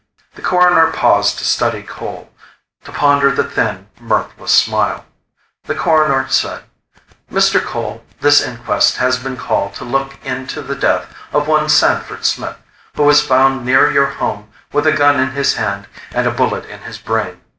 The 0.33 0.41
Coroner 0.41 0.91
paused 0.91 1.37
to 1.37 1.45
study 1.45 1.83
Cole; 1.83 2.31
to 2.85 2.91
ponder 2.91 3.29
the 3.31 3.43
thin, 3.43 3.87
mirthless 3.99 4.51
smile. 4.51 5.05
The 5.65 5.75
Coroner 5.75 6.27
said, 6.27 6.63
"Mr. 7.31 7.61
Cole, 7.63 8.03
this 8.19 8.41
inquest 8.41 8.97
has 8.97 9.19
been 9.19 9.37
called 9.37 9.75
to 9.75 9.83
look 9.85 10.15
into 10.25 10.63
the 10.63 10.73
death 10.75 11.13
of 11.31 11.47
one 11.47 11.69
Sanford 11.69 12.25
Smith, 12.25 12.57
who 12.95 13.03
was 13.03 13.21
found 13.21 13.63
near 13.63 13.91
your 13.91 14.07
home 14.07 14.49
with 14.73 14.87
a 14.87 14.91
gun 14.91 15.19
in 15.19 15.33
his 15.33 15.53
hand 15.53 15.85
and 16.11 16.25
a 16.25 16.31
bullet 16.31 16.65
in 16.65 16.79
his 16.79 16.97
brain. 16.97 17.39